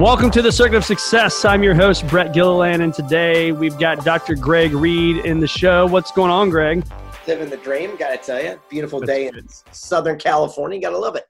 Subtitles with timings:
[0.00, 1.46] Welcome to the Circuit of Success.
[1.46, 4.34] I'm your host, Brett Gilliland, and today we've got Dr.
[4.34, 5.86] Greg Reid in the show.
[5.86, 6.84] What's going on, Greg?
[7.26, 8.60] Living the dream, gotta tell you.
[8.68, 11.24] Beautiful day in Southern California, gotta love it.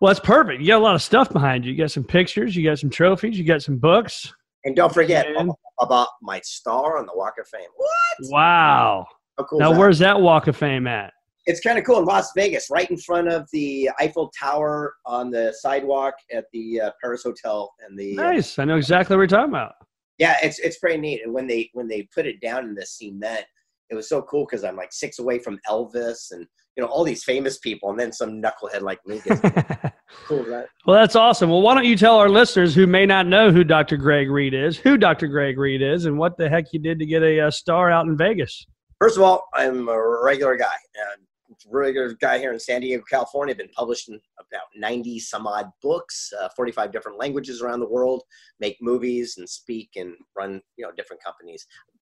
[0.00, 0.60] Well, that's perfect.
[0.60, 1.72] You got a lot of stuff behind you.
[1.72, 4.32] You got some pictures, you got some trophies, you got some books.
[4.64, 5.50] And don't forget Man.
[5.80, 7.68] about my star on the Walk of Fame.
[7.74, 8.30] What?
[8.30, 9.06] Wow.
[9.40, 9.78] Cool Now, that?
[9.78, 11.12] where's that Walk of Fame at?
[11.48, 15.30] It's kind of cool in Las Vegas, right in front of the Eiffel Tower on
[15.30, 17.72] the sidewalk at the uh, Paris Hotel.
[17.80, 18.58] And the uh, Nice.
[18.58, 19.72] I know exactly what you're talking about.
[20.18, 21.22] yeah, it's it's pretty neat.
[21.24, 23.46] And when they when they put it down in the cement,
[23.90, 26.46] it was so cool because I'm like six away from Elvis and
[26.76, 29.40] you know all these famous people, and then some knucklehead like me gets
[30.26, 30.44] cool.
[30.44, 30.66] Right?
[30.86, 31.48] Well, that's awesome.
[31.48, 33.96] Well, why don't you tell our listeners who may not know who Dr.
[33.96, 35.26] Greg Reid is, who Dr.
[35.28, 38.04] Greg Reid is, and what the heck you did to get a, uh star out
[38.06, 38.66] in Vegas?
[39.00, 40.74] First of all, I'm a regular guy.
[40.96, 41.22] And
[41.70, 43.54] regular guy here in San Diego, California.
[43.54, 48.22] Been published in about 90 some odd books, uh, 45 different languages around the world.
[48.60, 51.66] Make movies and speak and run you know different companies.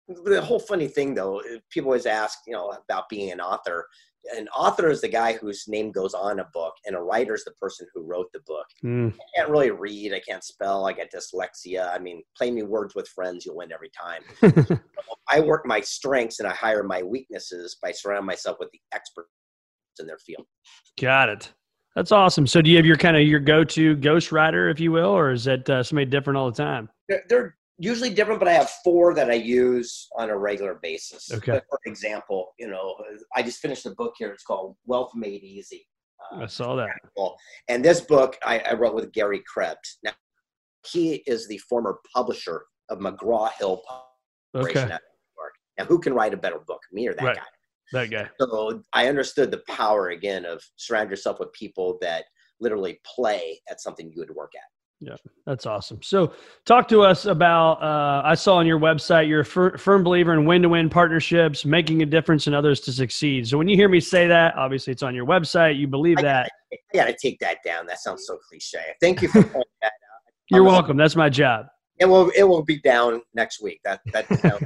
[0.08, 3.86] The whole funny thing though, people always ask you know about being an author.
[4.34, 7.44] An author is the guy whose name goes on a book, and a writer is
[7.44, 8.66] the person who wrote the book.
[8.82, 9.08] Hmm.
[9.08, 10.12] I can't really read.
[10.12, 10.86] I can't spell.
[10.86, 11.94] I got dyslexia.
[11.94, 14.80] I mean, play me words with friends, you'll win every time.
[15.28, 19.28] I work my strengths and I hire my weaknesses by surrounding myself with the experts
[19.98, 20.46] in their field.
[21.00, 21.52] Got it.
[21.94, 22.46] That's awesome.
[22.46, 25.44] So, do you have your kind of your go-to ghostwriter, if you will, or is
[25.44, 26.90] that uh, somebody different all the time?
[27.08, 31.30] They're, they're usually different, but I have four that I use on a regular basis.
[31.32, 31.52] Okay.
[31.52, 32.96] But For example, you know,
[33.34, 34.30] I just finished a book here.
[34.30, 35.86] It's called Wealth Made Easy.
[36.32, 36.90] Uh, I saw that.
[37.68, 39.98] And this book I, I wrote with Gary Krebs.
[40.02, 40.12] Now,
[40.90, 43.82] he is the former publisher of McGraw Hill
[44.54, 44.98] Publication Okay.
[45.78, 47.36] Now, who can write a better book, me or that Right.
[47.36, 47.42] guy?
[47.92, 48.28] that guy.
[48.40, 52.24] So I understood the power again of surround yourself with people that
[52.58, 54.64] literally play at something you would work at.
[54.98, 56.02] Yeah, that's awesome.
[56.02, 56.32] So,
[56.64, 57.82] talk to us about.
[57.82, 62.00] Uh, I saw on your website you're a fir- firm believer in win-to-win partnerships, making
[62.02, 63.46] a difference in others to succeed.
[63.46, 65.78] So, when you hear me say that, obviously it's on your website.
[65.78, 66.50] You believe I- that.
[66.72, 67.86] I got to take that down.
[67.86, 68.78] That sounds so cliche.
[69.00, 70.32] Thank you for pointing that out.
[70.50, 70.96] You're welcome.
[70.96, 71.66] That's my job.
[71.98, 73.80] It will it will be down next week.
[73.84, 74.64] That that sounds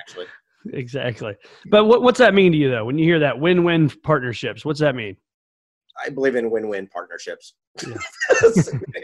[0.00, 0.26] actually.
[0.72, 1.36] Exactly.
[1.70, 2.84] But what, what's that mean to you, though?
[2.84, 5.16] When you hear that win-win partnerships, what's that mean?
[6.04, 7.54] I believe in win-win partnerships.
[7.86, 7.94] Yeah.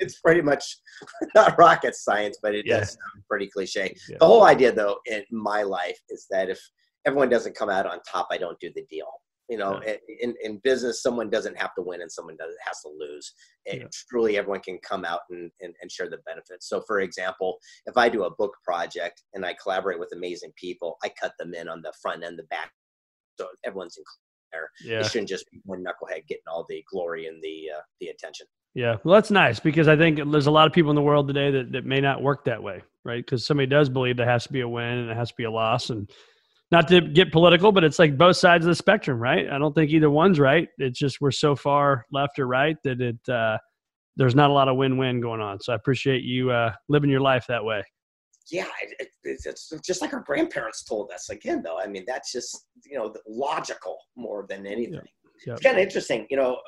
[0.01, 0.77] it's, pretty much
[1.35, 2.81] not rocket science, but it Yeah.
[2.81, 3.95] does sound pretty cliche.
[4.09, 4.17] Yeah.
[4.21, 6.61] The whole idea, though, in my life is that if
[7.07, 9.09] everyone doesn't come out on top, I don't do the deal.
[9.49, 9.83] You know,
[10.21, 13.35] in, in business, someone doesn't have to win and someone does, has to lose.
[13.67, 13.85] Yeah.
[14.09, 16.69] Truly, everyone can come out and, and, and share the benefits.
[16.69, 20.97] So, for example, if I do a book project and I collaborate with amazing people,
[21.05, 22.71] I cut them in on the front and the back.
[23.39, 24.71] So everyone's included there.
[24.85, 25.01] Yeah.
[25.01, 28.47] It shouldn't just be one knucklehead getting all the glory and the uh, the attention.
[28.75, 31.29] Yeah, well, that's nice because I think there's a lot of people in the world
[31.29, 33.23] today that, that may not work that way, right?
[33.23, 35.45] Because somebody does believe there has to be a win and it has to be
[35.45, 36.11] a loss, and
[36.71, 39.47] not to get political, but it's like both sides of the spectrum, right?
[39.51, 40.69] I don't think either one's right.
[40.79, 43.59] It's just we're so far left or right that it uh,
[44.17, 45.61] there's not a lot of win-win going on.
[45.61, 47.83] So I appreciate you uh, living your life that way.
[48.51, 51.31] Yeah, it, it, it's, it's just like our grandparents told us.
[51.31, 55.07] Again, though, I mean that's just you know logical more than anything.
[55.47, 55.57] Yep.
[55.57, 56.27] It's kind of interesting.
[56.31, 56.61] You know,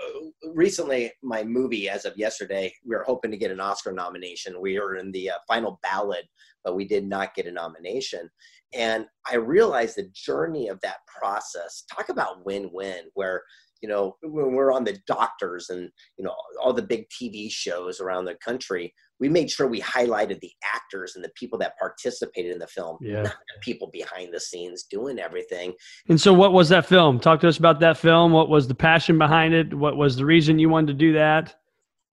[0.52, 4.60] recently my movie, as of yesterday, we were hoping to get an Oscar nomination.
[4.60, 6.26] We were in the uh, final ballot,
[6.64, 8.28] but we did not get a nomination.
[8.72, 11.84] And I realized the journey of that process.
[11.94, 13.42] Talk about win-win, where
[13.82, 18.00] you know when we're on the doctors and you know all the big TV shows
[18.00, 22.52] around the country, we made sure we highlighted the actors and the people that participated
[22.52, 23.22] in the film, Yeah.
[23.22, 25.72] not the people behind the scenes doing everything.
[26.08, 27.20] And so, what was that film?
[27.20, 28.32] Talk to us about that film.
[28.32, 29.72] What was the passion behind it?
[29.74, 31.54] What was the reason you wanted to do that?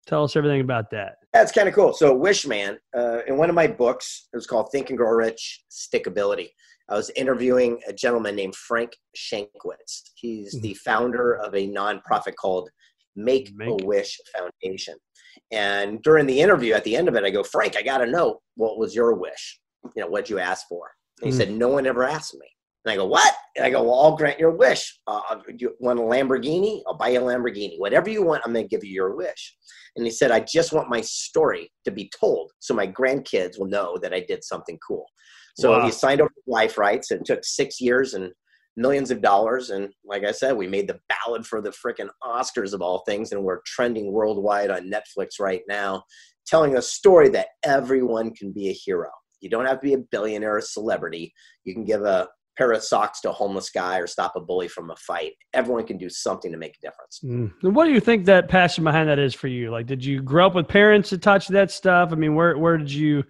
[0.08, 1.18] Tell us everything about that.
[1.32, 1.94] That's kind of cool.
[1.94, 5.12] So, Wish Man, uh, in one of my books, it was called Think and Grow
[5.12, 6.50] Rich Stickability.
[6.92, 10.12] I was interviewing a gentleman named Frank Shankwitz.
[10.16, 10.62] He's mm-hmm.
[10.62, 12.70] the founder of a nonprofit called
[13.16, 14.96] Make, Make a Wish Foundation.
[15.54, 18.08] And during the interview, at the end of it, I go, Frank, I got to
[18.08, 19.60] know what was your wish?
[19.96, 20.90] You know, what'd you ask for?
[21.22, 21.40] And he mm.
[21.40, 22.48] said, No one ever asked me.
[22.84, 23.34] And I go, What?
[23.56, 25.00] And I go, Well, I'll grant your wish.
[25.08, 25.22] Uh,
[25.58, 26.82] you want a Lamborghini?
[26.88, 27.80] I'll buy you a Lamborghini.
[27.80, 29.56] Whatever you want, I'm going to give you your wish.
[29.96, 33.68] And he said, I just want my story to be told so my grandkids will
[33.68, 35.06] know that I did something cool.
[35.56, 35.86] So wow.
[35.86, 37.12] he signed over life rights.
[37.12, 38.32] It took six years and
[38.78, 39.70] millions of dollars.
[39.70, 43.32] And like I said, we made the ballad for the freaking Oscars of all things.
[43.32, 46.04] And we're trending worldwide on Netflix right now,
[46.46, 49.10] telling a story that everyone can be a hero.
[49.42, 51.34] You don't have to be a billionaire or a celebrity.
[51.64, 54.68] You can give a pair of socks to a homeless guy or stop a bully
[54.68, 55.32] from a fight.
[55.54, 57.20] Everyone can do something to make a difference.
[57.24, 57.54] Mm.
[57.64, 59.72] And what do you think that passion behind that is for you?
[59.72, 62.10] Like, did you grow up with parents that touch that stuff?
[62.12, 63.24] I mean, where where did you,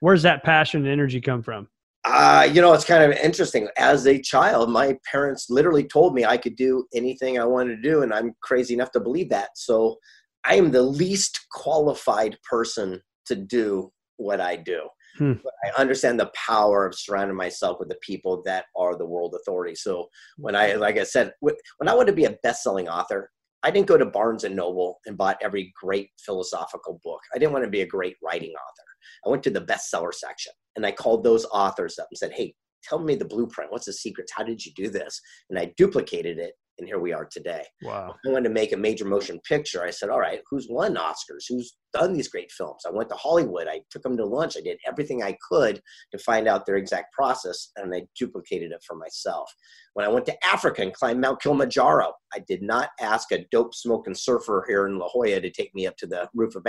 [0.00, 1.68] where's that passion and energy come from?
[2.04, 3.68] Uh, you know, it's kind of interesting.
[3.76, 7.82] As a child, my parents literally told me I could do anything I wanted to
[7.82, 9.50] do, and I'm crazy enough to believe that.
[9.56, 9.96] So
[10.44, 14.82] I am the least qualified person to do what I do.
[15.18, 15.32] Hmm.
[15.42, 19.34] But I understand the power of surrounding myself with the people that are the world
[19.34, 19.74] authority.
[19.74, 21.56] So when I, like I said, when
[21.88, 23.30] I wanted to be a best-selling author,
[23.62, 27.20] I didn't go to Barnes and Noble and bought every great philosophical book.
[27.34, 28.84] I didn't want to be a great writing author.
[29.24, 32.54] I went to the bestseller section and I called those authors up and said, "Hey,
[32.82, 33.72] tell me the blueprint.
[33.72, 34.32] What's the secrets?
[34.34, 35.20] How did you do this?"
[35.50, 37.64] And I duplicated it and here we are today.
[37.82, 38.14] Wow.
[38.24, 39.82] I wanted to make a major motion picture.
[39.82, 41.44] I said, all right, who's won Oscars?
[41.48, 42.82] Who's done these great films?
[42.86, 43.66] I went to Hollywood.
[43.66, 44.56] I took them to lunch.
[44.56, 45.80] I did everything I could
[46.12, 49.50] to find out their exact process, and I duplicated it for myself.
[49.94, 53.74] When I went to Africa and climbed Mount Kilimanjaro, I did not ask a dope
[53.74, 56.64] smoking surfer here in La Jolla to take me up to the roof of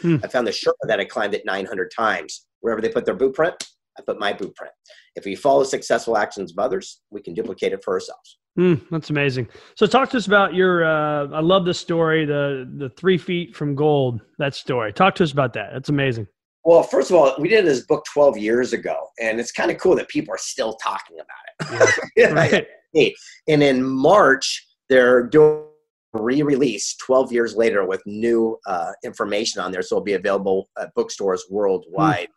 [0.00, 0.16] Hmm.
[0.22, 2.46] I found the Sherpa that I climbed it 900 times.
[2.60, 3.54] Wherever they put their blueprint,
[3.98, 4.72] I put my blueprint.
[5.14, 8.38] If we follow successful actions of others, we can duplicate it for ourselves.
[8.58, 9.48] Mm, that's amazing.
[9.74, 10.84] So talk to us about your.
[10.84, 14.20] Uh, I love this story, the the three feet from gold.
[14.38, 14.92] That story.
[14.92, 15.70] Talk to us about that.
[15.74, 16.26] That's amazing.
[16.64, 19.78] Well, first of all, we did this book 12 years ago, and it's kind of
[19.78, 22.10] cool that people are still talking about it.
[22.16, 23.14] Yeah, right.
[23.46, 25.65] and in March, they're doing
[26.16, 30.94] re-release 12 years later with new uh, information on there, so it'll be available at
[30.94, 32.28] bookstores worldwide.
[32.28, 32.32] Mm.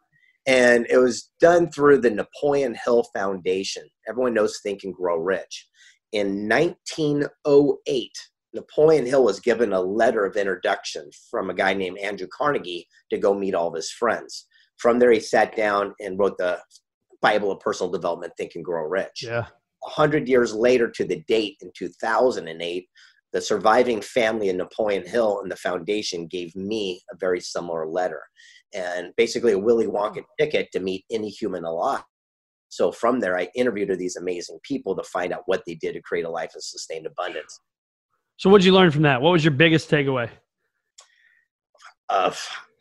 [0.48, 3.84] And it was done through the Napoleon Hill Foundation.
[4.08, 5.68] Everyone knows Think and Grow Rich
[6.12, 8.12] in 1908,
[8.54, 13.18] Napoleon Hill was given a letter of introduction from a guy named Andrew Carnegie to
[13.18, 14.48] go meet all of his friends.
[14.78, 16.60] From there, he sat down and wrote the
[17.22, 19.24] Bible of Personal Development, Think and Grow Rich.
[19.24, 19.46] Yeah.
[19.86, 22.88] A hundred years later, to the date in 2008,
[23.34, 28.22] the surviving family in Napoleon Hill and the foundation gave me a very similar letter,
[28.74, 32.04] and basically a Willy Wonka ticket to meet any human alive.
[32.70, 36.02] So from there, I interviewed these amazing people to find out what they did to
[36.02, 37.60] create a life of sustained abundance.
[38.38, 39.22] So what did you learn from that?
[39.22, 40.30] What was your biggest takeaway?
[42.08, 42.34] Uh,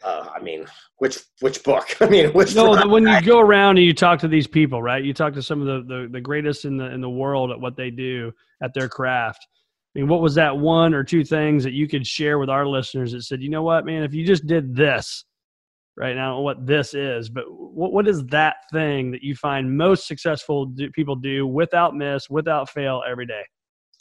[0.05, 0.67] uh, I mean,
[0.99, 1.97] which which book?
[2.01, 2.87] I mean, which no.
[2.87, 5.03] When you go around and you talk to these people, right?
[5.03, 7.61] You talk to some of the, the the greatest in the in the world at
[7.61, 9.47] what they do at their craft.
[9.95, 12.67] I mean, what was that one or two things that you could share with our
[12.67, 15.25] listeners that said, you know what, man, if you just did this,
[15.99, 20.07] right now what this is but what, what is that thing that you find most
[20.07, 23.43] successful do, people do without miss without fail every day?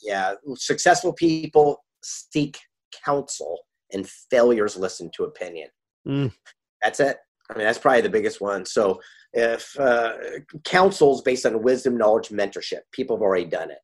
[0.03, 2.59] Yeah successful people seek
[3.03, 3.59] counsel
[3.91, 5.69] and failures listen to opinion.
[6.07, 6.31] Mm.
[6.81, 7.17] that's it.
[7.49, 8.65] I mean that's probably the biggest one.
[8.65, 9.01] So
[9.33, 10.13] if uh,
[10.63, 12.81] counsels based on wisdom knowledge mentorship.
[12.91, 13.79] People have already done it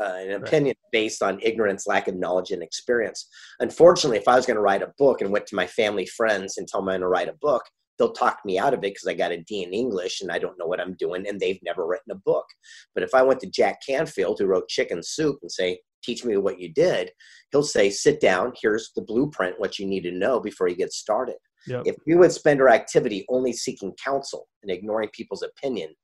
[0.00, 0.92] uh, an opinion right.
[0.92, 3.28] based on ignorance, lack of knowledge, and experience.
[3.60, 6.58] Unfortunately, if I was going to write a book and went to my family friends
[6.58, 7.62] and tell them I'm going to write a book,
[7.98, 10.38] they'll talk me out of it because I got a D in English and I
[10.38, 12.44] don't know what I'm doing and they've never written a book.
[12.94, 16.36] But if I went to Jack Canfield, who wrote Chicken Soup, and say, Teach me
[16.36, 17.10] what you did,
[17.50, 20.92] he'll say, Sit down, here's the blueprint, what you need to know before you get
[20.92, 21.36] started.
[21.66, 21.82] Yep.
[21.86, 25.94] If we would spend our activity only seeking counsel and ignoring people's opinion,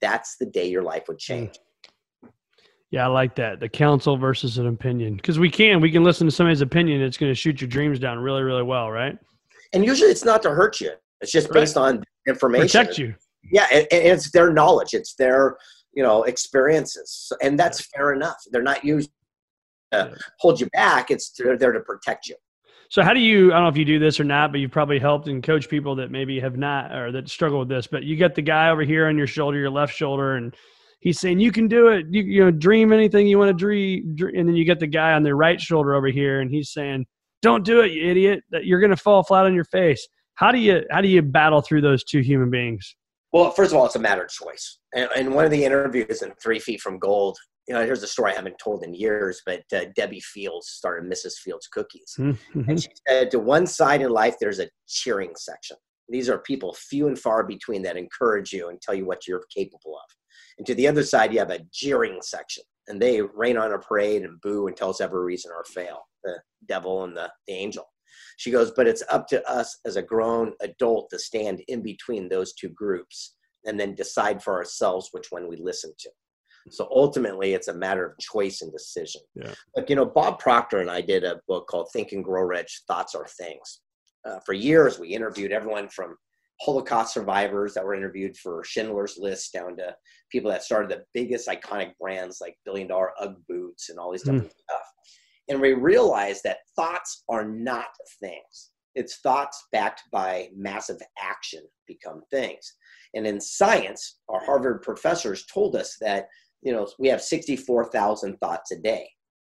[0.00, 1.58] that's the day your life would change.
[2.90, 3.60] Yeah, I like that.
[3.60, 5.16] The counsel versus an opinion.
[5.16, 7.00] Because we can, we can listen to somebody's opinion.
[7.02, 9.18] It's going to shoot your dreams down really, really well, right?
[9.72, 10.92] And usually it's not to hurt you.
[11.20, 11.88] It's just based right.
[11.88, 12.66] on information.
[12.66, 13.14] Protect you.
[13.50, 14.92] Yeah, and, and, it's their knowledge.
[14.92, 15.56] It's their,
[15.92, 17.32] you know, experiences.
[17.42, 17.98] And that's yeah.
[17.98, 18.36] fair enough.
[18.50, 19.10] They're not used
[19.92, 20.14] to yeah.
[20.38, 21.10] hold you back.
[21.10, 22.36] It's they're there to protect you.
[22.88, 23.52] So how do you?
[23.52, 25.68] I don't know if you do this or not, but you've probably helped and coached
[25.68, 27.86] people that maybe have not or that struggle with this.
[27.86, 30.54] But you get the guy over here on your shoulder, your left shoulder, and
[31.06, 32.06] he's saying you can do it.
[32.10, 34.34] You you know, dream anything you want to dream, dream.
[34.36, 37.06] And then you get the guy on the right shoulder over here, and he's saying,
[37.42, 38.42] don't do it, you idiot.
[38.50, 40.06] That you're going to fall flat on your face.
[40.34, 42.96] How do you how do you battle through those two human beings?
[43.32, 44.78] Well, first of all, it's a matter of choice.
[44.94, 47.36] And, and one of the interviews in Three Feet from Gold,
[47.68, 51.10] you know, here's a story I haven't told in years, but uh, Debbie Fields started
[51.10, 51.34] Mrs.
[51.34, 52.14] Fields Cookies.
[52.18, 52.62] Mm-hmm.
[52.68, 55.76] And she said, to one side in life, there's a cheering section.
[56.08, 59.44] These are people few and far between that encourage you and tell you what you're
[59.54, 60.16] capable of.
[60.58, 63.78] And to the other side, you have a jeering section, and they rain on a
[63.78, 67.54] parade and boo and tell us every reason or fail the devil and the, the
[67.54, 67.84] angel.
[68.38, 72.28] She goes, but it's up to us as a grown adult to stand in between
[72.28, 76.10] those two groups and then decide for ourselves which one we listen to.
[76.70, 79.20] So ultimately, it's a matter of choice and decision.
[79.34, 79.54] Yeah.
[79.74, 82.82] But you know, Bob Proctor and I did a book called Think and Grow Rich:
[82.88, 83.80] Thoughts Are Things.
[84.26, 86.16] Uh, for years, we interviewed everyone from
[86.60, 89.94] Holocaust survivors that were interviewed for Schindler's List down to
[90.32, 94.22] people that started the biggest iconic brands like billion dollar UGG boots and all these
[94.22, 94.82] different stuff.
[95.48, 97.88] And we realized that thoughts are not
[98.20, 98.70] things.
[98.94, 102.74] It's thoughts backed by massive action become things.
[103.14, 106.26] And in science, our Harvard professors told us that
[106.62, 109.08] you know we have 64,000 thoughts a day.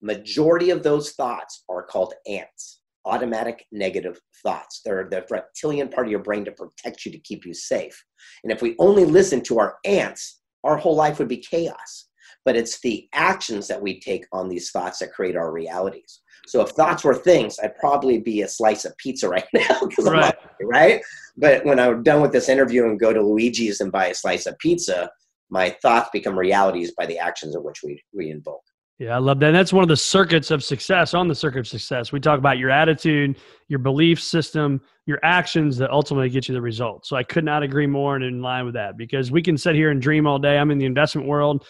[0.03, 4.81] Majority of those thoughts are called ants, automatic negative thoughts.
[4.85, 8.03] They're the reptilian part of your brain to protect you to keep you safe.
[8.43, 12.09] And if we only listen to our ants, our whole life would be chaos.
[12.45, 16.21] But it's the actions that we take on these thoughts that create our realities.
[16.47, 20.07] So if thoughts were things, I'd probably be a slice of pizza right now because
[20.07, 20.35] I'm Right.
[20.35, 21.03] hungry, right?
[21.37, 24.47] But when I'm done with this interview and go to Luigi's and buy a slice
[24.47, 25.11] of pizza,
[25.51, 28.63] my thoughts become realities by the actions of which we, we invoke.
[29.01, 29.47] Yeah, I love that.
[29.47, 32.13] And that's one of the circuits of success on the circuit of success.
[32.13, 33.39] We talk about your attitude,
[33.69, 37.09] your belief system, your actions that ultimately get you the results.
[37.09, 39.75] So I could not agree more and in line with that because we can sit
[39.75, 40.59] here and dream all day.
[40.59, 41.65] I'm in the investment world.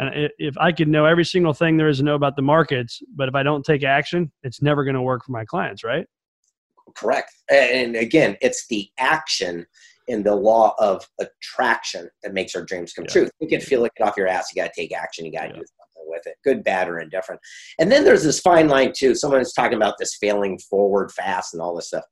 [0.00, 3.00] And if I could know every single thing there is to know about the markets,
[3.14, 6.06] but if I don't take action, it's never going to work for my clients, right?
[6.96, 7.32] Correct.
[7.52, 9.64] And again, it's the action
[10.08, 13.12] in the law of attraction that makes our dreams come Yeah.
[13.12, 13.30] true.
[13.38, 14.52] You can feel it off your ass.
[14.52, 15.24] You got to take action.
[15.24, 15.52] You got to Yeah.
[15.52, 15.83] do something
[16.24, 17.40] with it, good, bad, or indifferent.
[17.78, 19.14] And then there's this fine line too.
[19.14, 22.04] Someone is talking about this failing forward fast and all this stuff.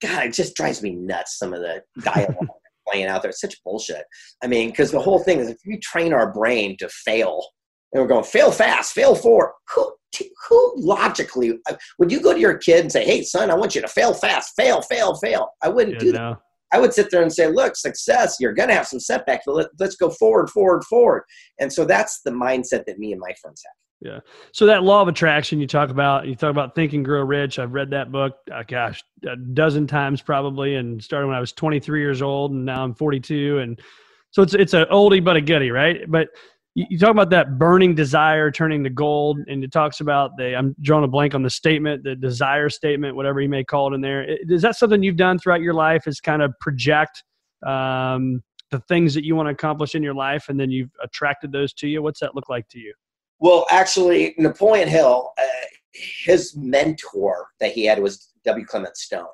[0.00, 1.38] God, it just drives me nuts.
[1.38, 2.36] Some of the dialogue
[2.88, 3.30] playing out there.
[3.30, 4.04] It's such bullshit.
[4.42, 7.42] I mean, because the whole thing is if you train our brain to fail,
[7.92, 9.52] and we're going fail fast, fail forward.
[9.74, 9.94] Who,
[10.48, 13.74] who logically uh, would you go to your kid and say, "Hey, son, I want
[13.74, 15.48] you to fail fast, fail, fail, fail"?
[15.62, 16.38] I wouldn't Yeah, do that.
[16.72, 18.36] I would sit there and say, "Look, success.
[18.40, 21.24] You're going to have some setbacks, but let, let's go forward, forward, forward."
[21.58, 23.74] And so that's the mindset that me and my friends have.
[24.00, 24.20] Yeah.
[24.52, 27.58] So that law of attraction you talk about, you talk about Think and Grow Rich.
[27.58, 31.52] I've read that book, uh, gosh, a dozen times probably, and started when I was
[31.52, 33.80] 23 years old, and now I'm 42, and
[34.30, 36.08] so it's it's an oldie but a goodie, right?
[36.08, 36.28] But
[36.88, 40.76] you, talk about that burning desire turning to gold, and it talks about the I'm
[40.80, 44.00] drawing a blank on the statement, the desire statement, whatever you may call it in
[44.00, 44.24] there.
[44.48, 46.06] Is that something you've done throughout your life?
[46.06, 47.24] Is kind of project
[47.66, 51.52] um, the things that you want to accomplish in your life, and then you've attracted
[51.52, 52.02] those to you.
[52.02, 52.94] What's that look like to you?
[53.40, 55.42] Well, actually, Napoleon Hill, uh,
[55.92, 58.64] his mentor that he had was W.
[58.66, 59.26] Clement Stone.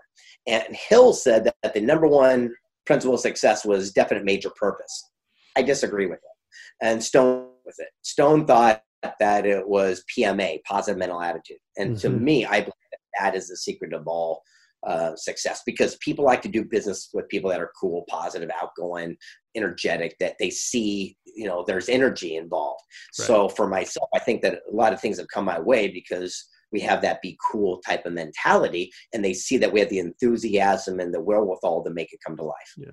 [0.47, 2.55] And Hill said that the number one
[2.87, 5.11] principle of success was definite major purpose.
[5.57, 6.34] I disagree with it.
[6.83, 7.89] And Stone with it.
[8.03, 8.83] Stone thought
[9.21, 11.59] that it was PMA, positive mental attitude.
[11.77, 12.21] And to Mhm.
[12.21, 14.43] me, I believe that that is the secret of all
[14.87, 19.17] uh, success because people like to do business with people that are cool, positive, outgoing,
[19.55, 22.83] energetic, that they see, you know, there's energy involved.
[23.19, 23.27] Right.
[23.27, 26.47] So for myself, I think that a lot of things have come my way because
[26.75, 30.01] we have that be cool type of mentality and they see that we have the
[30.01, 32.75] enthusiasm and the wherewithal to make it come to life.
[32.77, 32.89] Yeah.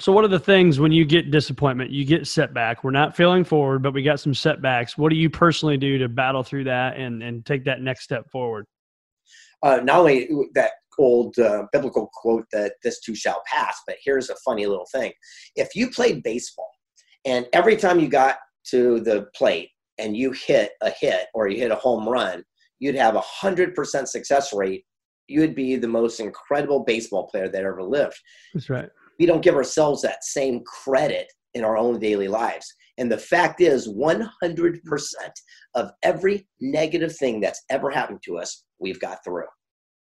[0.00, 2.82] So, what are the things when you get disappointment, you get setback?
[2.82, 4.98] We're not failing forward, but we got some setbacks.
[4.98, 8.28] What do you personally do to battle through that and, and take that next step
[8.30, 8.66] forward?
[9.62, 14.28] Uh, not only that old uh, biblical quote that this too shall pass, but here's
[14.28, 15.12] a funny little thing.
[15.54, 16.70] If you played baseball
[17.24, 18.38] and every time you got
[18.70, 22.42] to the plate and you hit a hit or you hit a home run,
[22.80, 24.84] you'd have a hundred percent success rate.
[25.28, 28.18] You'd be the most incredible baseball player that ever lived.
[28.52, 28.88] That's right.
[29.20, 32.66] we don't give ourselves that same credit in our own daily lives.
[32.98, 34.28] And the fact is, 100%
[35.74, 39.46] of every negative thing that's ever happened to us, we've got through.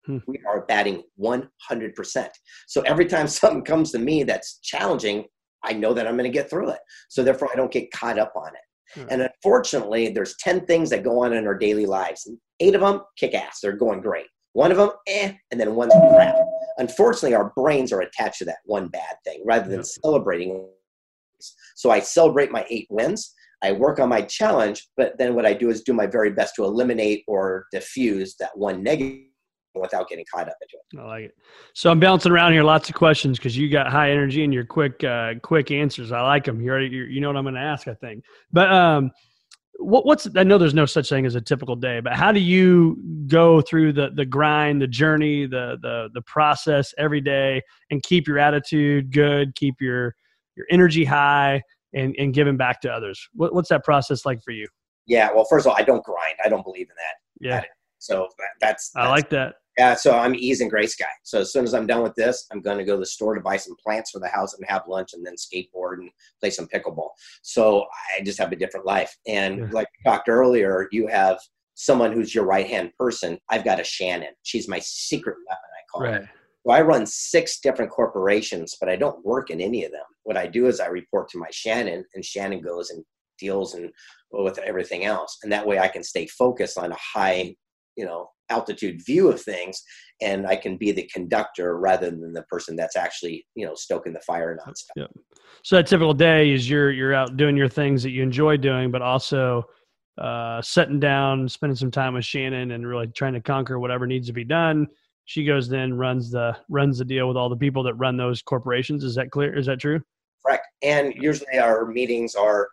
[0.07, 0.19] Hmm.
[0.27, 2.29] We are batting 100%.
[2.67, 5.25] So every time something comes to me that's challenging,
[5.65, 6.81] I know that I'm going to get through it.
[7.09, 9.01] So therefore, I don't get caught up on it.
[9.01, 9.07] Hmm.
[9.11, 12.29] And unfortunately, there's 10 things that go on in our daily lives.
[12.63, 13.59] Eight of them kick ass.
[13.61, 14.27] They're going great.
[14.53, 16.37] One of them, eh, and then one's crap.
[16.79, 20.69] Unfortunately, our brains are attached to that one bad thing rather than celebrating.
[21.75, 23.35] So I celebrate my eight wins.
[23.65, 26.55] I work on my challenge, but then what I do is do my very best
[26.57, 29.25] to eliminate or diffuse that one negative
[29.75, 31.01] without getting caught up into it.
[31.01, 31.35] I like it.
[31.75, 34.65] So I'm bouncing around here, lots of questions because you got high energy and your
[34.65, 36.13] quick, uh, quick answers.
[36.13, 36.61] I like them.
[36.61, 38.25] You already, you you know what I'm going to ask, I think.
[38.53, 39.11] But um,
[39.79, 42.41] what, what's I know there's no such thing as a typical day, but how do
[42.41, 48.03] you go through the the grind, the journey, the the the process every day, and
[48.03, 50.15] keep your attitude good, keep your
[50.57, 51.63] your energy high,
[51.95, 53.29] and and giving back to others?
[53.35, 54.67] What, what's that process like for you?
[55.07, 56.37] Yeah, well, first of all, I don't grind.
[56.45, 57.15] I don't believe in that.
[57.41, 57.65] Yeah,
[57.99, 59.57] So that, that's, I like that.
[59.79, 61.07] Yeah, so I'm ease and grace guy.
[61.23, 63.35] So as soon as I'm done with this, I'm going to go to the store
[63.35, 66.11] to buy some plants for the house and have lunch, and then skateboard and
[66.41, 67.09] play some pickleball.
[67.43, 67.87] So
[68.19, 69.17] I just have a different life.
[69.27, 69.67] And Yeah.
[69.71, 71.39] like we talked earlier, you have
[71.75, 73.39] someone who's your right hand person.
[73.49, 74.35] I've got a Shannon.
[74.43, 75.65] She's my secret weapon.
[75.65, 76.23] I call Right.
[76.23, 76.29] it.
[76.65, 80.05] So I run six different corporations, but I don't work in any of them.
[80.25, 83.05] What I do is I report to my Shannon, and Shannon goes and
[83.39, 83.91] deals and
[84.31, 87.57] with everything else, and that way I can stay focused on a high,
[87.97, 89.83] you know, altitude view of things,
[90.21, 94.13] and I can be the conductor rather than the person that's actually, you know, stoking
[94.13, 94.97] the fire and nonstop.
[94.97, 95.11] Yep.
[95.65, 98.91] So that typical day is you're you're out doing your things that you enjoy doing,
[98.91, 99.65] but also
[100.19, 104.27] uh, sitting down, spending some time with Shannon, and really trying to conquer whatever needs
[104.27, 104.87] to be done.
[105.25, 108.43] She goes then runs the runs the deal with all the people that run those
[108.43, 109.05] corporations.
[109.05, 109.57] Is that clear?
[109.57, 110.01] Is that true?
[110.45, 110.67] Correct.
[110.83, 112.69] And usually our meetings are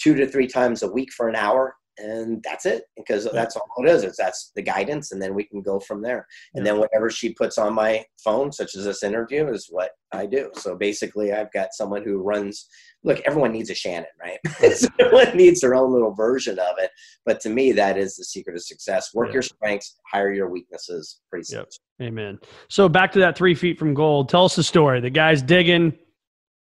[0.00, 3.66] two to three times a week for an hour, and that's it because that's all
[3.78, 4.02] it is.
[4.02, 6.26] It's that's the guidance, and then we can go from there.
[6.54, 10.26] And then whatever she puts on my phone, such as this interview, is what I
[10.26, 10.50] do.
[10.54, 12.66] So basically, I've got someone who runs.
[13.02, 14.38] Look, everyone needs a Shannon, right?
[15.00, 16.90] everyone needs their own little version of it.
[17.24, 19.14] But to me, that is the secret of success.
[19.14, 19.34] Work Yeah.
[19.34, 21.20] your strengths, hire your weaknesses.
[21.30, 21.68] Pretty simple.
[22.00, 22.08] Yep.
[22.08, 22.38] Amen.
[22.68, 24.28] So back to that three feet from gold.
[24.28, 25.00] Tell us the story.
[25.00, 25.96] The guy's digging,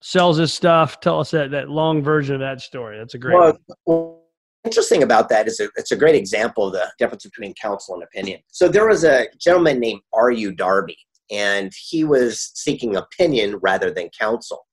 [0.01, 1.01] sells his stuff.
[1.01, 2.99] Tell us that that long version of that story.
[2.99, 3.57] That's a great.
[3.87, 4.22] Well,
[4.65, 8.05] interesting about that is it- it's a great example of the difference between counsel and
[8.05, 8.41] opinion.
[8.49, 10.53] So there was a gentleman named R.U.
[10.53, 10.99] Darby,
[11.31, 14.67] and he was seeking opinion rather than counsel.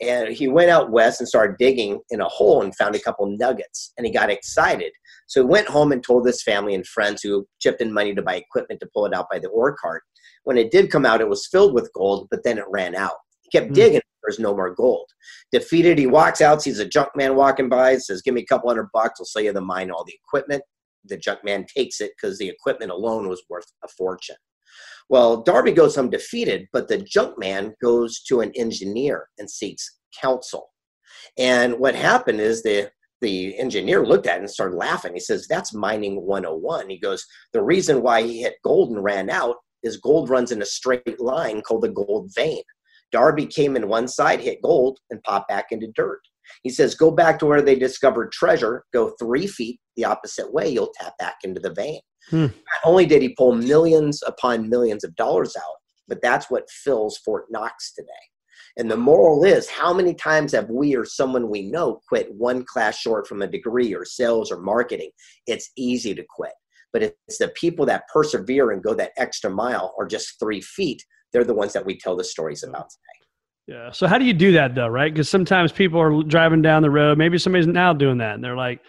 [0.00, 3.26] And he went out west and started digging in a hole and found a couple
[3.26, 4.92] nuggets, and he got excited.
[5.26, 8.22] So he went home and told his family and friends who chipped in money to
[8.22, 10.02] buy equipment to pull it out by the ore cart.
[10.42, 13.16] When it did come out, it was filled with gold, but then it ran out.
[13.42, 13.74] He kept Hmm.
[13.74, 14.00] digging.
[14.24, 15.08] There's no more gold.
[15.52, 18.68] Defeated, he walks out, sees a junk man walking by, says, Give me a couple
[18.68, 20.62] hundred bucks, I'll sell you the mine, all the equipment.
[21.06, 24.36] The junk man takes it because the equipment alone was worth a fortune.
[25.10, 29.98] Well, Darby goes home defeated, but the junk man goes to an engineer and seeks
[30.18, 30.70] counsel.
[31.38, 35.14] And what happened is the the engineer looked at it and started laughing.
[35.14, 36.90] He says, That's mining 101.
[36.90, 40.60] He goes, The reason why he hit gold and ran out is gold runs in
[40.62, 42.62] a straight line called the gold vein.
[43.14, 46.18] Darby came in one side, hit gold, and popped back into dirt.
[46.64, 50.68] He says, Go back to where they discovered treasure, go three feet the opposite way,
[50.68, 52.00] you'll tap back into the vein.
[52.30, 52.46] Hmm.
[52.46, 55.76] Not only did he pull millions upon millions of dollars out,
[56.08, 58.08] but that's what fills Fort Knox today.
[58.76, 62.64] And the moral is how many times have we or someone we know quit one
[62.64, 65.10] class short from a degree or sales or marketing?
[65.46, 66.52] It's easy to quit.
[66.92, 71.02] But it's the people that persevere and go that extra mile or just three feet,
[71.34, 73.76] they're the ones that we tell the stories about today.
[73.76, 73.90] Yeah.
[73.90, 75.12] So how do you do that though, right?
[75.12, 77.18] Because sometimes people are driving down the road.
[77.18, 78.80] Maybe somebody's now doing that, and they're like,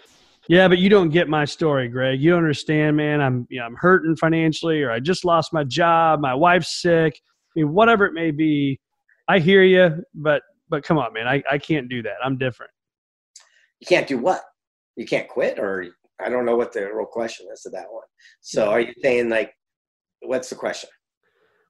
[0.47, 2.21] "Yeah, but you don't get my story, Greg.
[2.21, 3.19] You don't understand, man.
[3.19, 6.19] I'm, you know, I'm hurting financially, or I just lost my job.
[6.19, 7.19] My wife's sick.
[7.55, 8.79] I mean, whatever it may be.
[9.27, 11.27] I hear you, but but come on, man.
[11.27, 12.15] I, I can't do that.
[12.23, 12.71] I'm different.
[13.79, 14.43] You can't do what?
[14.97, 15.87] You can't quit, or
[16.21, 18.03] I don't know what the real question is to that one.
[18.41, 19.53] So are you saying like,
[20.21, 20.89] what's the question?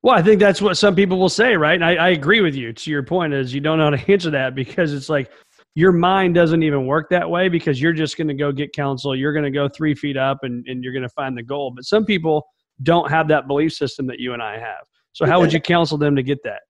[0.06, 1.74] Well, I think that's what some people will say, right?
[1.74, 2.72] And I, I agree with you.
[2.72, 5.32] To your point, is you don't know how to answer that because it's like
[5.74, 9.16] your mind doesn't even work that way because you're just going to go get counsel.
[9.16, 11.72] You're going to go three feet up and, and you're going to find the goal.
[11.76, 12.46] But some people
[12.84, 14.86] don't have that belief system that you and I have.
[15.14, 16.62] So how would you counsel them to get that?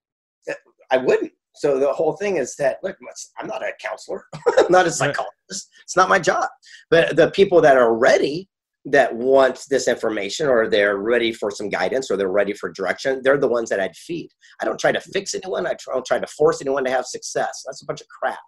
[0.90, 1.32] I wouldn't.
[1.56, 2.96] So the whole thing is that look,
[3.38, 4.24] I'm not a counselor,
[4.58, 5.68] I'm not a psychologist.
[5.82, 6.48] It's not my job.
[6.88, 8.48] But the people that are ready,
[8.86, 13.20] that want this information, or they're ready for some guidance, or they're ready for direction,
[13.24, 14.28] they're the ones that I'd feed.
[14.60, 15.66] I don't try to fix anyone.
[15.66, 17.64] I try- don't try to force anyone to have success.
[17.66, 18.38] That's a bunch of crap.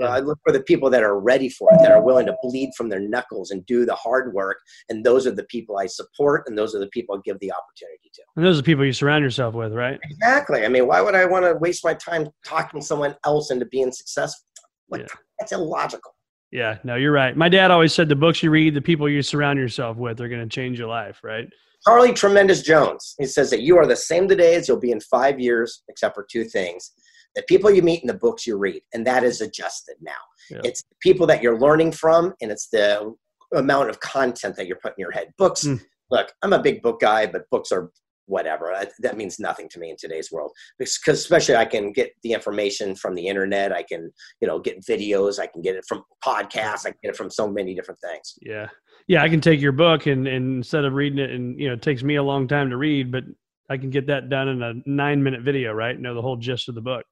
[0.00, 2.36] Uh, I look for the people that are ready for it, that are willing to
[2.42, 4.58] bleed from their knuckles and do the hard work.
[4.88, 7.52] And those are the people I support, and those are the people I give the
[7.52, 8.22] opportunity to.
[8.36, 9.98] And those are the people you surround yourself with, right?
[10.02, 10.64] Exactly.
[10.64, 13.92] I mean, why would I want to waste my time talking someone else into being
[13.92, 14.44] successful?
[14.90, 15.06] Like, Yeah.
[15.38, 16.15] That's illogical.
[16.56, 17.36] Yeah, no, you're right.
[17.36, 20.28] My dad always said the books you read, the people you surround yourself with are
[20.28, 21.46] going to change your life, right?
[21.84, 25.00] Charlie Tremendous Jones, he says that you are the same today as you'll be in
[25.00, 26.92] five years, except for two things
[27.34, 28.80] the people you meet and the books you read.
[28.94, 30.12] And that is adjusted now.
[30.50, 30.60] Yeah.
[30.64, 33.14] It's the people that you're learning from, and it's the
[33.54, 35.34] amount of content that you're putting in your head.
[35.36, 35.82] Books, Mm.
[36.10, 37.90] look, I'm a big book guy, but books are
[38.26, 38.72] whatever.
[38.72, 42.32] I, that means nothing to me in today's world because especially I can get the
[42.32, 43.72] information from the internet.
[43.72, 45.38] I can, you know, get videos.
[45.38, 46.86] I can get it from podcasts.
[46.86, 48.34] I can get it from so many different things.
[48.42, 48.68] Yeah.
[49.08, 49.22] Yeah.
[49.22, 51.82] I can take your book and, and instead of reading it and, you know, it
[51.82, 53.24] takes me a long time to read, but
[53.68, 55.98] I can get that done in a nine minute video, right?
[55.98, 57.04] Know the whole gist of the book.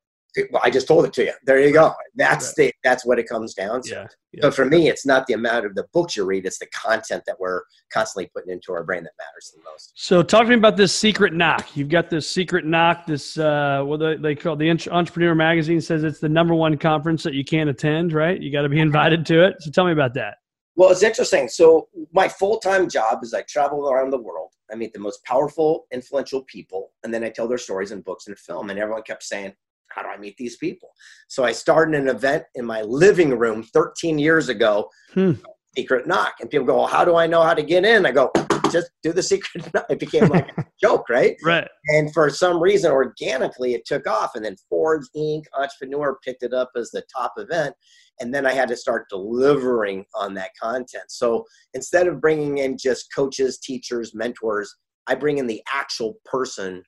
[0.50, 1.32] Well, I just told it to you.
[1.44, 1.94] There you go.
[2.16, 2.72] That's right.
[2.72, 3.90] the that's what it comes down to.
[3.90, 4.40] Yeah, yeah.
[4.42, 7.22] So for me, it's not the amount of the books you read; it's the content
[7.26, 9.92] that we're constantly putting into our brain that matters the most.
[9.94, 11.76] So, talk to me about this secret knock.
[11.76, 13.06] You've got this secret knock.
[13.06, 17.22] This uh, what they, they call the Entrepreneur Magazine says it's the number one conference
[17.22, 18.12] that you can't attend.
[18.12, 18.40] Right?
[18.40, 19.56] You got to be invited to it.
[19.60, 20.38] So, tell me about that.
[20.76, 21.48] Well, it's interesting.
[21.48, 24.50] So, my full time job is I travel around the world.
[24.70, 28.26] I meet the most powerful, influential people, and then I tell their stories in books
[28.26, 28.70] and film.
[28.70, 29.52] And everyone kept saying,
[29.94, 30.90] how do I meet these people?
[31.28, 35.32] So I started an event in my living room 13 years ago, hmm.
[35.76, 36.34] Secret Knock.
[36.40, 38.06] And people go, well, how do I know how to get in?
[38.06, 38.30] I go,
[38.70, 39.86] just do the Secret Knock.
[39.88, 41.36] It became like a joke, right?
[41.42, 41.68] Right.
[41.88, 44.32] And for some reason, organically, it took off.
[44.34, 47.74] And then Forbes Inc., Entrepreneur picked it up as the top event.
[48.20, 51.04] And then I had to start delivering on that content.
[51.08, 54.72] So instead of bringing in just coaches, teachers, mentors,
[55.06, 56.82] I bring in the actual person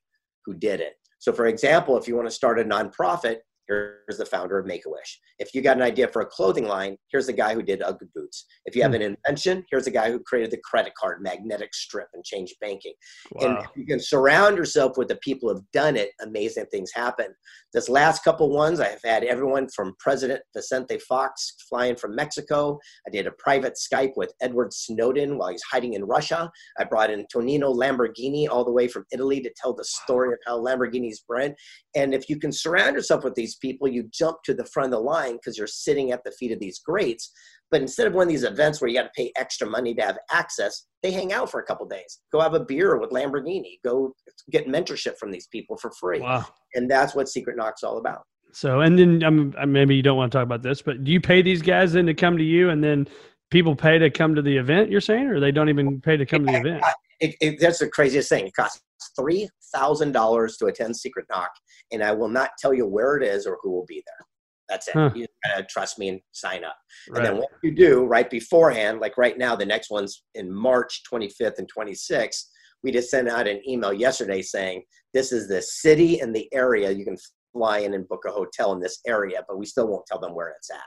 [0.45, 0.95] who did it.
[1.19, 4.87] So, for example, if you want to start a nonprofit, here's the founder of Make
[4.87, 5.21] a Wish.
[5.39, 7.99] If you got an idea for a clothing line, here's the guy who did Ugg
[8.15, 8.47] boots.
[8.65, 9.03] If you have hmm.
[9.03, 12.95] an invention, here's the guy who created the credit card magnetic strip and changed banking.
[13.33, 13.47] Wow.
[13.47, 17.29] And you can surround yourself with the people who have done it, amazing things happen.
[17.73, 22.79] This last couple ones, I've had everyone from President Vicente Fox flying from Mexico.
[23.07, 26.51] I did a private Skype with Edward Snowden while he's hiding in Russia.
[26.79, 30.39] I brought in Tonino Lamborghini all the way from Italy to tell the story of
[30.47, 31.55] how Lamborghini's brand.
[31.95, 34.93] And if you can surround yourself with these people, you jump to the front of
[34.93, 37.31] the line because you're sitting at the feet of these greats.
[37.71, 40.03] But instead of one of these events where you got to pay extra money to
[40.03, 42.21] have access, they hang out for a couple days.
[42.33, 43.79] Go have a beer with Lamborghini.
[43.85, 44.15] Go
[44.51, 46.21] get mentorship from these people for free.
[46.21, 46.47] Wow.
[46.75, 48.23] And that's what Secret Knock's all about.
[48.53, 51.21] So, and then um, maybe you don't want to talk about this, but do you
[51.21, 53.09] pay these guys then to come to you and then
[53.51, 56.25] people pay to come to the event you're saying, or they don't even pay to
[56.25, 56.85] come to the event?
[57.21, 58.47] It, it, that's the craziest thing.
[58.47, 58.81] It costs
[59.19, 61.51] $3,000 to attend Secret Knock,
[61.93, 64.27] and I will not tell you where it is or who will be there.
[64.69, 64.95] That's it.
[64.95, 65.11] Huh.
[65.15, 66.77] You gotta trust me and sign up.
[67.09, 67.19] Right.
[67.19, 71.03] And then what you do right beforehand, like right now, the next one's in March
[71.11, 72.45] 25th and 26th.
[72.83, 74.83] We just sent out an email yesterday saying
[75.15, 77.17] this is the city and the area you can
[77.57, 80.35] fly in and book a hotel in this area, but we still won't tell them
[80.35, 80.81] where it's at.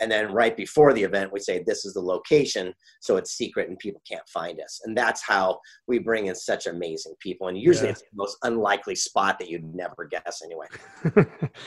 [0.00, 3.68] And then right before the event, we say this is the location, so it's secret
[3.68, 4.80] and people can't find us.
[4.84, 7.48] And that's how we bring in such amazing people.
[7.48, 7.92] And usually yeah.
[7.92, 10.66] it's the most unlikely spot that you'd never guess anyway.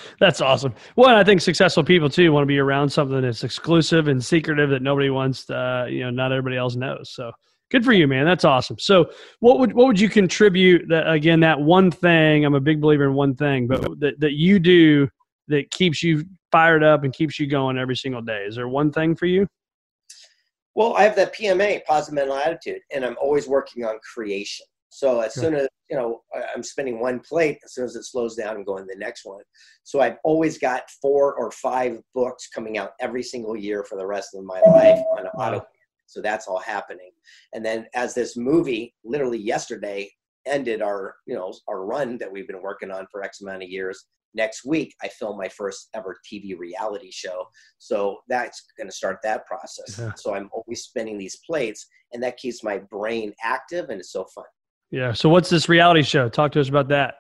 [0.20, 0.74] that's awesome.
[0.96, 4.70] Well, I think successful people too want to be around something that's exclusive and secretive
[4.70, 7.12] that nobody wants to, uh, you know, not everybody else knows.
[7.14, 7.32] So
[7.70, 8.26] good for you, man.
[8.26, 8.78] That's awesome.
[8.80, 12.82] So what would what would you contribute that again, that one thing, I'm a big
[12.82, 15.10] believer in one thing, but that, that you do
[15.48, 18.44] that keeps you fired up and keeps you going every single day?
[18.46, 19.48] Is there one thing for you?
[20.76, 24.66] Well, I have that PMA, positive mental attitude, and I'm always working on creation.
[24.90, 26.22] So as soon as you know
[26.56, 29.26] I'm spinning one plate, as soon as it slows down, I'm going to the next
[29.26, 29.44] one.
[29.84, 34.06] So I've always got four or five books coming out every single year for the
[34.06, 35.66] rest of my life on auto.
[36.10, 37.12] So that's all happening.
[37.54, 40.12] And then as this movie, literally yesterday,
[40.46, 43.70] ended our you know our run that we've been working on for X amount of
[43.70, 47.46] years next week i film my first ever tv reality show.
[47.78, 49.98] So that's going to start that process.
[50.00, 50.14] Yeah.
[50.16, 54.26] so i'm always spinning these plates and that keeps my brain active and it's so
[54.36, 54.46] fun.
[54.92, 56.30] Yeah so what's this reality show?
[56.30, 57.16] Talk to us about that.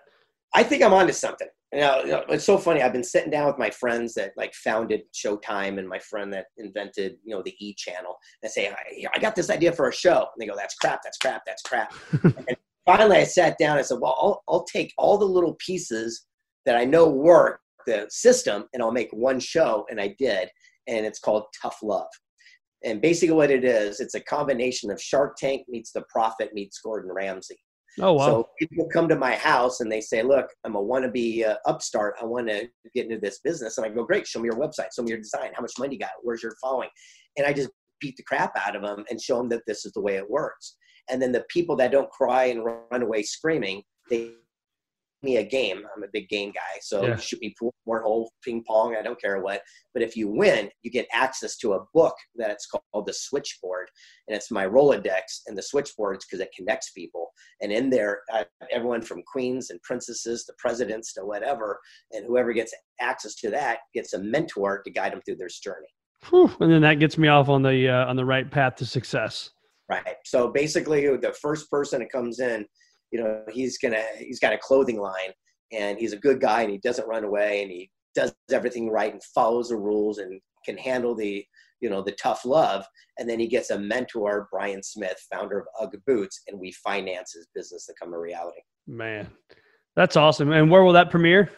[0.54, 2.82] I think i'm onto something you know, you know, it's so funny.
[2.82, 6.48] I've been sitting down with my friends that like founded Showtime and my friend that
[6.58, 8.18] invented, you know, the E channel.
[8.42, 10.18] And I say, I, I got this idea for a show.
[10.18, 11.94] And they go, that's crap, that's crap, that's crap.
[12.24, 15.56] and finally I sat down and I said, well, I'll, I'll take all the little
[15.60, 16.26] pieces
[16.66, 19.86] that I know work the system and I'll make one show.
[19.92, 20.50] And I did.
[20.88, 22.08] And it's called Tough Love.
[22.84, 26.80] And basically, what it is, it's a combination of Shark Tank meets The Profit meets
[26.80, 27.60] Gordon Ramsay.
[28.00, 28.26] Oh, wow.
[28.26, 32.16] So people come to my house and they say, Look, I'm a wannabe uh, upstart.
[32.22, 33.78] I want to get into this business.
[33.78, 35.52] And I go, Great, show me your website, show me your design.
[35.54, 36.12] How much money you got?
[36.22, 36.90] Where's your following?
[37.38, 39.92] And I just beat the crap out of them and show them that this is
[39.94, 40.76] the way it works.
[41.10, 44.34] And then the people that don't cry and run away screaming, they
[45.24, 45.84] me a game.
[45.96, 46.80] I'm a big game guy.
[46.82, 47.16] So yeah.
[47.18, 49.62] shoot me pool, cornhole, ping pong, I don't care what.
[49.94, 53.90] But if you win, you get access to a book that's called The Switchboard.
[54.28, 57.32] And it's my Rolodex and the switchboards because it connects people.
[57.62, 61.80] And in there, I, everyone from queens and princesses to presidents to whatever,
[62.12, 65.88] and whoever gets access to that gets a mentor to guide them through their journey.
[66.30, 66.52] Whew.
[66.60, 69.52] And then that gets me off on the uh, on the right path to success.
[69.90, 70.18] Right.
[70.26, 72.66] So basically, the first person that comes in
[73.12, 75.32] you know, he's gonna he's got a clothing line
[75.72, 79.14] and he's a good guy and he doesn't run away and he does everything right
[79.14, 81.46] and follows the rules and can handle the
[81.82, 82.86] you know the tough love.
[83.18, 87.34] And then he gets a mentor brian smith founder of ugg boots and we finance
[87.34, 88.62] his business to come a reality.
[88.88, 89.30] Man,
[89.96, 90.52] that's awesome.
[90.52, 91.50] And where will that premiere?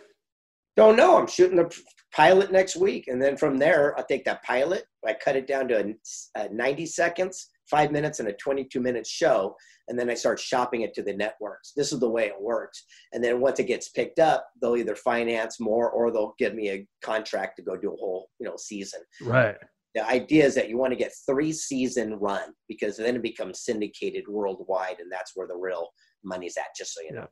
[0.78, 1.18] don't know.
[1.18, 1.70] I'm shooting the
[2.16, 3.08] pilot next week.
[3.08, 5.94] And then from there i take that pilot i cut it down to a,
[6.40, 9.56] a uh, 90 seconds five minutes and a 22 minute show
[9.88, 11.72] and then i start shopping it to the networks.
[11.76, 12.84] This is the way it works.
[13.14, 16.70] And then once it gets picked up they'll either finance more or they'll give me
[16.70, 19.02] a contract to go do a whole you know season.
[19.24, 19.56] Right.
[19.96, 23.62] the idea is that you want to get three season run because then it becomes
[23.62, 25.88] syndicated worldwide and that's where the real
[26.24, 27.28] money's at just so you know.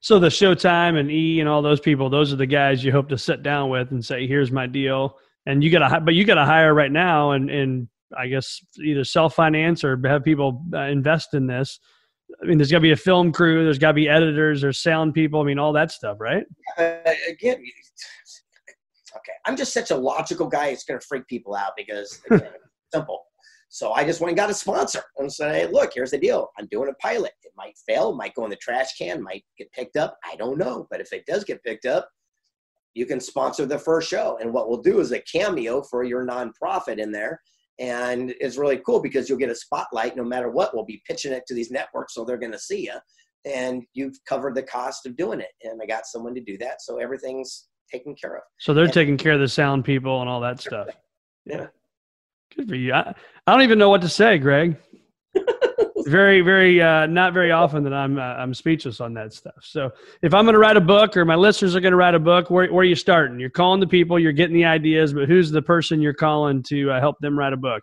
[0.00, 3.08] So the Showtime and E and all those people, those are the guys you hope
[3.10, 6.24] to sit down with and say, "Here's my deal." And you got to, but you
[6.24, 10.62] got to hire right now, and and I guess either self finance or have people
[10.72, 11.80] uh, invest in this.
[12.42, 13.64] I mean, there's got to be a film crew.
[13.64, 14.62] There's got to be editors.
[14.62, 15.40] There's sound people.
[15.40, 16.44] I mean, all that stuff, right?
[16.78, 16.96] uh,
[17.28, 20.68] again, okay, I'm just such a logical guy.
[20.68, 22.50] It's going to freak people out because again,
[22.92, 23.24] simple.
[23.68, 26.48] So I just went and got a sponsor and said, "Hey, look, here's the deal.
[26.58, 27.32] I'm doing a pilot.
[27.42, 30.16] It might fail, might go in the trash can, might get picked up.
[30.24, 32.08] I don't know, but if it does get picked up,
[32.94, 34.38] you can sponsor the first show.
[34.40, 37.40] And what we'll do is a cameo for your nonprofit in there."
[37.78, 40.74] And it's really cool because you'll get a spotlight no matter what.
[40.74, 42.94] We'll be pitching it to these networks, so they're going to see you
[43.46, 45.50] and you've covered the cost of doing it.
[45.64, 48.42] And I got someone to do that, so everything's taken care of.
[48.58, 50.88] So they're And- taking care of the sound people and all that stuff.
[51.44, 51.66] Yeah.
[52.56, 52.92] Good for you.
[52.94, 53.14] I,
[53.46, 54.76] I don't even know what to say, Greg.
[56.06, 59.62] Very, very, uh, not very often that I'm uh, I'm speechless on that stuff.
[59.62, 59.90] So
[60.22, 62.18] if I'm going to write a book, or my listeners are going to write a
[62.20, 63.38] book, where where are you starting?
[63.38, 66.90] You're calling the people, you're getting the ideas, but who's the person you're calling to
[66.90, 67.82] uh, help them write a book?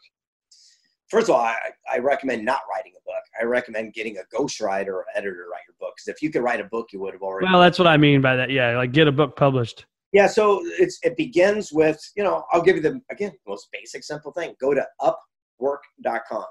[1.09, 1.57] First of all, I,
[1.91, 3.23] I recommend not writing a book.
[3.39, 6.41] I recommend getting a ghostwriter or editor to write your book because if you could
[6.41, 7.47] write a book, you would have already.
[7.51, 8.49] Well, that's what I mean by that.
[8.49, 9.85] Yeah, like get a book published.
[10.13, 14.03] Yeah, so it's it begins with you know I'll give you the again most basic
[14.03, 14.55] simple thing.
[14.59, 16.45] Go to upwork.com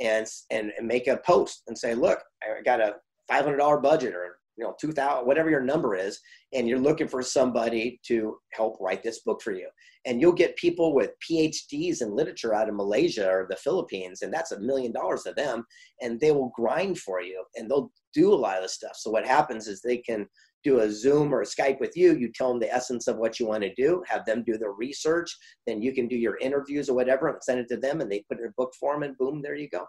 [0.00, 2.96] and and, make a post and say, look, I got a
[3.28, 6.20] five hundred dollar budget or you know two thousand whatever your number is,
[6.52, 9.68] and you're looking for somebody to help write this book for you.
[10.06, 14.32] And you'll get people with PhDs in literature out of Malaysia or the Philippines, and
[14.32, 15.64] that's a million dollars to them,
[16.00, 18.96] and they will grind for you and they'll do a lot of the stuff.
[18.96, 20.26] So what happens is they can
[20.64, 22.16] do a Zoom or a Skype with you.
[22.16, 24.70] You tell them the essence of what you want to do, have them do the
[24.70, 25.36] research.
[25.66, 28.24] Then you can do your interviews or whatever and send it to them, and they
[28.28, 29.86] put it in book form, and boom, there you go.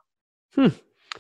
[0.54, 0.68] Hmm.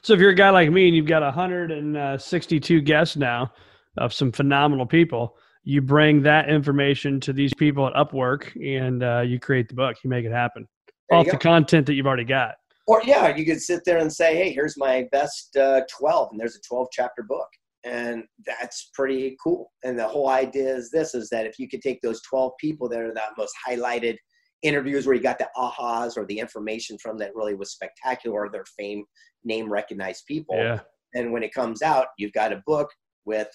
[0.04, 3.52] So if you're a guy like me and you've got 162 guests now
[3.98, 9.22] of some phenomenal people, you bring that information to these people at Upwork and uh,
[9.22, 9.98] you create the book.
[10.04, 10.68] You make it happen
[11.10, 12.56] There off the content that you've already got.
[12.88, 16.40] Or yeah, you could sit there and say, hey, here's my best uh, 12, and
[16.40, 17.48] there's a 12 chapter book.
[17.86, 19.72] And that's pretty cool.
[19.84, 22.90] And the whole idea is this is that if you could take those 12 people
[22.90, 24.18] that are the most highlighted
[24.64, 28.50] interviews where you got the ahas or the information from that really was spectacular or
[28.50, 29.04] their fame
[29.44, 30.56] name recognized people.
[30.58, 30.80] Yeah.
[31.14, 32.90] And when it comes out, you've got a book
[33.26, 33.48] with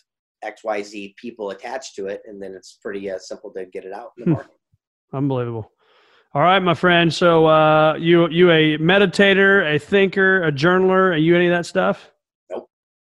[0.44, 2.22] XYZ people attached to it.
[2.26, 4.32] And then it's pretty uh, simple to get it out in the Hmm.
[4.34, 4.52] market.
[5.12, 5.72] Unbelievable.
[6.32, 7.12] All right, my friend.
[7.12, 11.12] So uh, you you a meditator, a thinker, a journaler?
[11.12, 12.12] Are you any of that stuff?
[12.48, 12.68] Nope.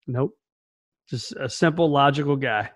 [0.07, 0.35] Nope.
[1.12, 2.70] Just a simple, logical guy.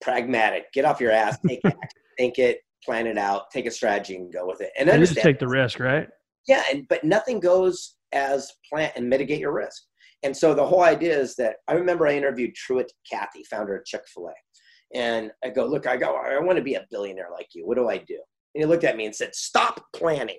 [0.00, 0.72] Pragmatic.
[0.72, 1.36] Get off your ass.
[1.46, 1.80] Take action.
[2.18, 2.60] Think it.
[2.82, 3.50] Plan it out.
[3.50, 4.70] Take a strategy and go with it.
[4.78, 5.34] And And just understand.
[5.34, 6.08] take the risk, right?
[6.48, 9.82] Yeah, and but nothing goes as planned and mitigate your risk.
[10.22, 13.84] And so the whole idea is that I remember I interviewed Truett Cathy, founder of
[13.84, 17.28] Chick Fil A, and I go, look, I go, I want to be a billionaire
[17.30, 17.66] like you.
[17.66, 18.18] What do I do?
[18.54, 20.38] And he looked at me and said, stop planning.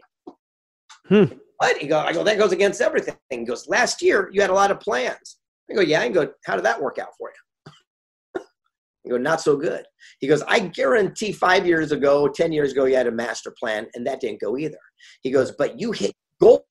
[1.08, 1.26] Hmm.
[1.60, 1.78] What?
[1.78, 3.16] He go, I go, that goes against everything.
[3.30, 5.38] He goes, last year you had a lot of plans.
[5.70, 6.02] I go, yeah.
[6.02, 7.74] I go, how did that work out for you?
[9.04, 9.86] He go, not so good.
[10.20, 13.88] He goes, I guarantee five years ago, 10 years ago, you had a master plan
[13.94, 14.78] and that didn't go either.
[15.22, 16.66] He goes, but you hit goals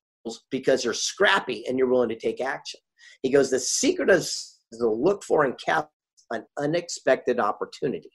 [0.50, 2.78] because you're scrappy and you're willing to take action.
[3.22, 5.88] He goes, the secret is to look for and cap
[6.30, 8.10] an unexpected opportunity.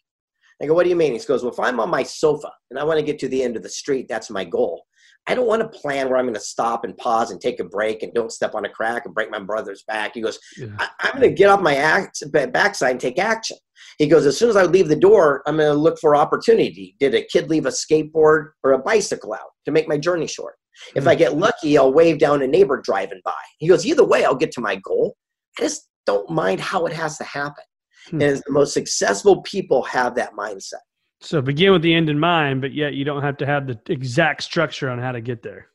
[0.61, 1.13] I go, what do you mean?
[1.13, 3.41] He goes, well, if I'm on my sofa and I want to get to the
[3.41, 4.83] end of the street, that's my goal.
[5.27, 7.63] I don't want to plan where I'm going to stop and pause and take a
[7.63, 10.15] break and don't step on a crack and break my brother's back.
[10.15, 10.67] He goes, Yeah.
[10.79, 13.57] I, I'm going to get off my act, backside and take action.
[13.97, 16.95] He goes, as soon as I leave the door, I'm going to look for opportunity.
[16.99, 20.55] Did a kid leave a skateboard or a bicycle out to make my journey short?
[20.95, 23.33] If I get lucky, I'll wave down a neighbor driving by.
[23.59, 25.15] He goes, either way, I'll get to my goal.
[25.59, 27.63] I just don't mind how it has to happen.
[28.09, 28.21] Hmm.
[28.21, 30.81] And the most successful people have that mindset.
[31.21, 33.79] So begin with the end in mind, but yet you don't have to have the
[33.87, 35.67] exact structure on how to get there.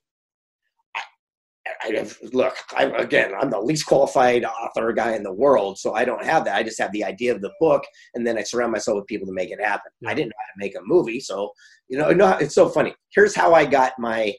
[1.85, 5.95] I have, look, I'm again, I'm the least qualified author guy in the world, so
[5.95, 6.57] I don't have that.
[6.57, 9.27] I just have the idea of the book, and then I surround myself with people
[9.27, 9.93] to make it happen.
[10.01, 10.11] Yeah.
[10.11, 11.53] I didn't know how to make a movie, so
[11.89, 12.95] you know, no, it's so funny.
[13.15, 14.35] Here's how I got my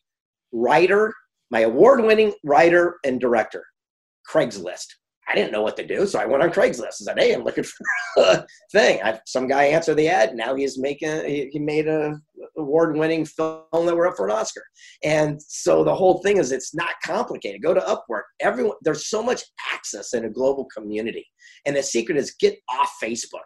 [0.51, 1.13] writer,
[1.51, 3.63] my award-winning writer and director,
[4.29, 4.87] Craigslist.
[5.29, 7.43] I didn't know what to do, so I went on Craigslist and said, "Hey, I'm
[7.43, 7.85] looking for
[8.23, 10.29] a thing." I, some guy answered the ad.
[10.29, 12.19] And now he's making he, he made a
[12.57, 14.63] award-winning film that we're up for an Oscar.
[15.03, 17.61] And so the whole thing is it's not complicated.
[17.61, 18.23] Go to Upwork.
[18.39, 21.25] Everyone there's so much access in a global community,
[21.65, 23.45] and the secret is get off Facebook.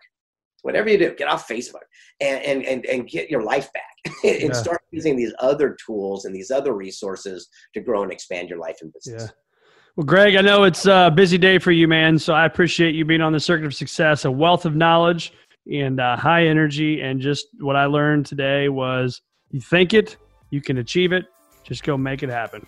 [0.61, 1.85] Whatever you do, get off Facebook
[2.19, 4.51] and and and, and get your life back and yeah.
[4.51, 8.77] start using these other tools and these other resources to grow and expand your life
[8.81, 9.23] and business.
[9.23, 9.29] Yeah.
[9.97, 12.17] Well, Greg, I know it's a busy day for you, man.
[12.17, 15.33] So I appreciate you being on the circuit of success, a wealth of knowledge
[15.69, 17.01] and uh, high energy.
[17.01, 20.15] And just what I learned today was you think it,
[20.49, 21.25] you can achieve it.
[21.63, 22.65] Just go make it happen.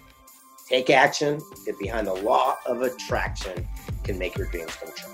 [0.68, 3.68] Take action, get behind the law of attraction,
[4.04, 5.14] can make your dreams come true.